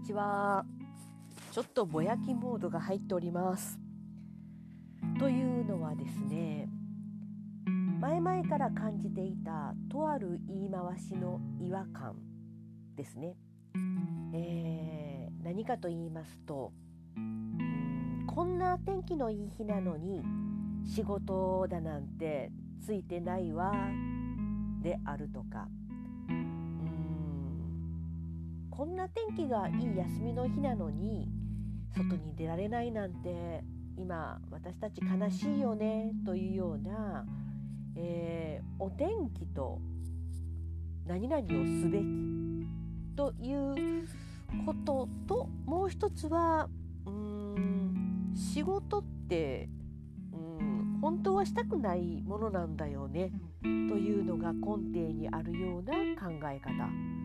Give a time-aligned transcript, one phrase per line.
[0.00, 0.64] にちは。
[1.52, 3.78] ちょっとぼやきモードが入っております。
[5.18, 6.68] というのはですね
[8.00, 12.16] 前々から感じていたとある言い回しの違和感
[12.96, 13.36] ですね、
[14.32, 16.72] えー、何かと言いますと
[18.26, 20.22] こんな天気のいい日なのに
[20.86, 22.50] 仕事だなんて
[22.82, 23.74] ついてないわ
[24.82, 25.68] であるとか
[28.80, 31.28] こんな天気がいい休みの日なのに
[31.94, 33.62] 外に出られないなんて
[33.98, 37.26] 今私たち悲しいよねというような、
[37.94, 39.82] えー、お天気と
[41.06, 41.46] 何々を
[41.82, 42.66] すべき
[43.16, 44.08] という
[44.64, 46.70] ことともう一つは
[47.04, 49.68] うん仕事って
[50.32, 57.19] うん本当はしたくないものなんだよねというのが根底にあるような考え方。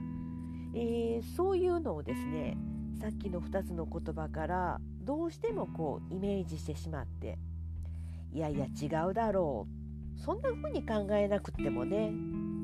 [0.77, 2.57] えー、そういうのをですね
[2.99, 7.37] さっきの2つの言葉からどうしてもこうイメージしてしまって
[8.33, 9.67] いやいや違うだろ
[10.17, 12.11] うそんな風に考えなくってもね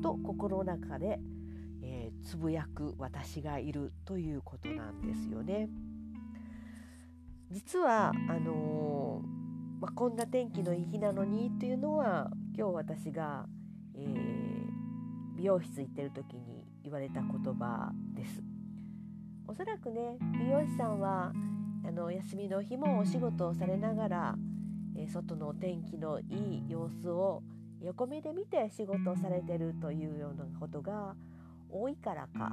[0.02, 1.20] と心の中で、
[1.82, 5.68] えー、つぶやく私がいるということなんですよね。
[7.50, 13.46] 実はあのー、まあ、こんな天気のいい日なのにっていうのは今日私が、
[13.94, 18.42] えー、美容室行ってる時に言われた言葉です。
[19.46, 21.32] おそらくね美容師さんは
[21.84, 24.34] あの休みの日もお仕事をされながら、
[24.96, 26.24] え外のお天気のい
[26.58, 27.42] い様子を
[27.80, 31.14] 横目で見て仕事をされてるというようなことが
[31.70, 32.52] 多いからか。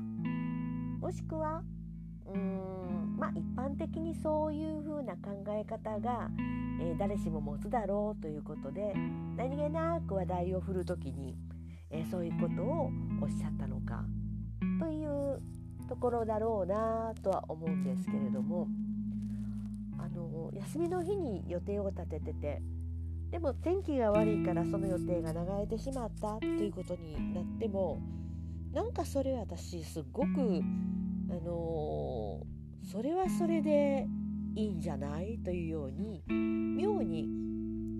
[0.99, 1.63] もしくは
[2.25, 6.29] うーんまあ一般的にそういうふうな考え方が、
[6.81, 8.93] えー、誰しも持つだろうということで
[9.37, 11.35] 何気なく話題を振る時に、
[11.91, 14.03] えー、そういうことをおっしゃったのか
[14.79, 15.41] という
[15.87, 18.67] ところだろうなとは思うんですけれども
[19.97, 22.61] あの休みの日に予定を立ててて
[23.31, 27.99] でも天気が悪いからその予定が流れてしまったということになっても
[28.73, 30.27] なんかそれ私すっごく
[31.29, 32.41] あの
[32.91, 34.07] それはそれで
[34.55, 37.27] いいんじゃないというように妙に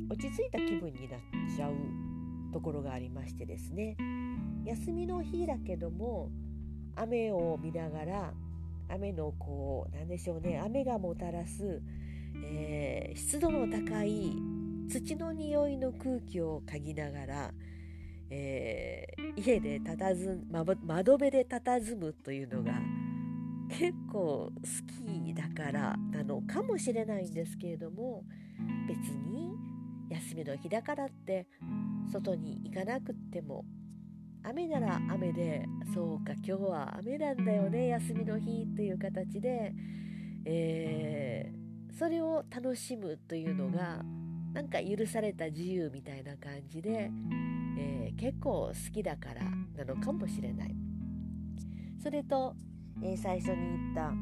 [0.10, 1.20] 落ち着いた気分になっ
[1.56, 2.09] ちゃう
[2.52, 3.98] ところがありましてですね。
[4.66, 6.30] 休みの日だけども
[6.96, 8.34] 雨を見ながら
[8.90, 11.82] 雨のこうなんでしょうね雨がもたらす、
[12.44, 14.34] えー、湿度の高い
[14.90, 17.52] 土の匂いの空気を嗅ぎながら、
[18.32, 22.74] えー、家でたたず、ま、窓辺で佇むというのが
[23.70, 24.52] 結構好
[25.06, 28.24] きだからなのかもしれないんですけれども
[28.88, 29.52] 別に
[30.10, 31.48] 休みの日だからって
[32.12, 33.66] 外に行かなくっても
[34.44, 39.74] 雨なら雨でそうか今日は雨なんだよね休みの日という形で、
[40.46, 44.02] えー、それを楽しむというのが
[44.54, 47.12] なんか許された自由みたいな感じで、
[47.78, 49.44] えー、結構好きだから
[49.86, 50.76] なのかもしれない。
[52.02, 52.56] それと、
[53.04, 54.14] えー、最初に言った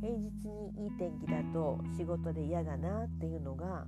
[0.00, 3.84] 平日にいい天気だと仕事で嫌だなっていうのが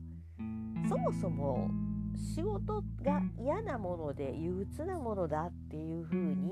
[0.89, 1.71] そもそも
[2.19, 6.51] 仕事が嫌なもので憂鬱なものだっていうふうに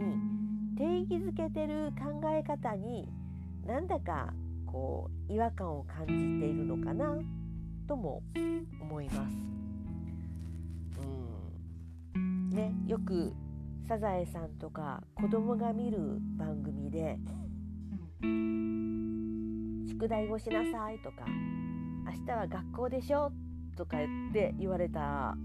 [0.77, 3.09] 定義づけてる考え方に
[3.66, 4.32] なんだか
[4.66, 6.15] こう違和感を感じて
[6.47, 7.16] いるのかな
[7.88, 8.22] とも
[8.81, 9.37] 思います。
[12.15, 13.33] うんね、よく
[13.88, 15.98] サザエさんとか子供が見る
[16.37, 17.19] 番組で
[19.88, 21.27] 「宿題をしなさい」とか
[22.06, 23.33] 「明日は学校でしょ」
[23.77, 25.37] とか言って言われた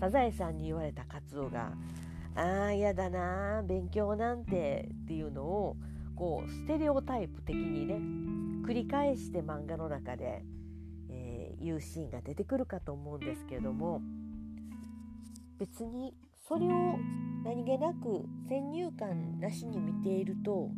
[0.00, 1.72] サザエさんに言われたカツオが
[2.36, 5.76] 「ああ嫌だな勉強なんて」っていうのを
[6.14, 7.94] こうステレオタイプ的にね
[8.66, 10.44] 繰り返して漫画の中で、
[11.08, 14.00] えー、言うシーンが出てくるかと思うんですけれども
[15.58, 16.14] 別に
[16.48, 16.98] それを
[17.44, 20.70] 何気なく先入観なしに見ていると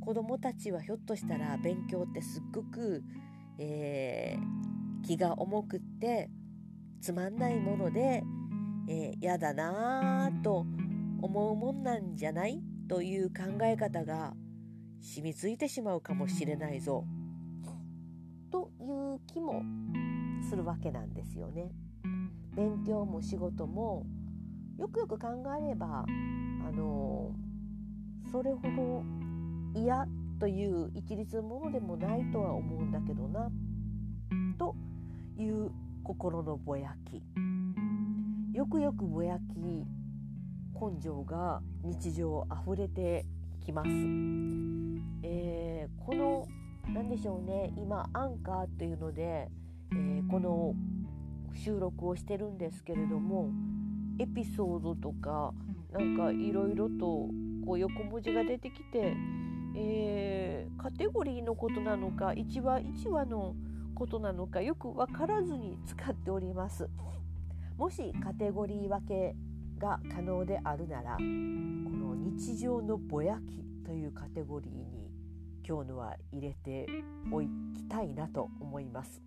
[0.00, 3.02] 子どもたちはひょっとしたら勉強ってすっごく、
[3.58, 6.30] えー、気が重くって
[7.00, 8.22] つまんないもので
[8.88, 10.66] えー、やだなぁと
[11.22, 12.62] 思うもんなんじゃない？
[12.88, 14.34] という考え方が
[15.00, 17.04] 染みついてしまうかもしれないぞ
[18.50, 19.62] という気も
[20.48, 21.70] するわけなんですよね。
[22.54, 24.06] 勉強も仕事も
[24.78, 25.28] よくよく考
[25.60, 27.34] えればあの
[28.30, 28.62] それほ
[29.74, 30.06] ど嫌
[30.38, 33.50] という一律のものでもないとは思うんだけどな
[34.58, 34.74] と
[35.38, 35.70] いう
[36.04, 37.22] 心のぼやき。
[38.56, 43.26] よくよくぼやき根性が日常あふれて
[43.62, 43.88] きます、
[45.22, 46.48] えー、この
[46.88, 49.50] 何でしょうね今アンカーっていうので、
[49.92, 50.72] えー、この
[51.54, 53.50] 収録をしてるんですけれども
[54.18, 55.52] エピソードとか
[55.92, 57.28] なんかいろいろと
[57.66, 59.14] こう横文字が出てきて、
[59.76, 63.54] えー、カテゴリーのことなのか1話1話の
[63.94, 66.88] ことなのかよく分からずに使っております。
[67.76, 69.34] もしカテゴリー分け
[69.78, 75.10] が可能であるならこの日常のぼやきというカテゴリーに
[75.66, 76.86] 今日のは入れて
[77.30, 79.20] おきたいなと思います。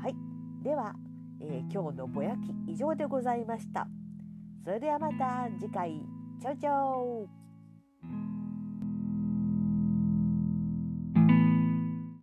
[0.00, 0.14] はい
[0.62, 0.94] では、
[1.40, 3.86] えー、今日のぼやき以上でございました。
[4.64, 6.00] それではまた次回
[6.40, 7.37] チャオチャオ